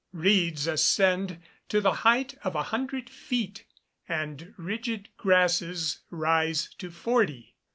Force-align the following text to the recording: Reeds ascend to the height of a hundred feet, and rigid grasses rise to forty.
Reeds 0.13 0.65
ascend 0.65 1.39
to 1.69 1.79
the 1.79 1.93
height 2.01 2.33
of 2.43 2.55
a 2.55 2.63
hundred 2.63 3.07
feet, 3.07 3.65
and 4.09 4.51
rigid 4.57 5.09
grasses 5.15 5.99
rise 6.09 6.73
to 6.79 6.89
forty. 6.89 7.53